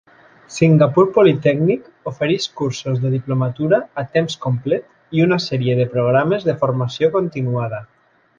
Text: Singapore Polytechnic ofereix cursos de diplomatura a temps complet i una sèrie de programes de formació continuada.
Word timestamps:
Singapore 0.53 1.09
Polytechnic 1.17 1.83
ofereix 2.11 2.47
cursos 2.61 2.97
de 3.03 3.11
diplomatura 3.17 3.81
a 4.03 4.05
temps 4.17 4.39
complet 4.47 4.89
i 5.19 5.25
una 5.27 5.39
sèrie 5.45 5.77
de 5.83 5.87
programes 5.93 6.49
de 6.51 6.57
formació 6.65 7.13
continuada. 7.21 7.85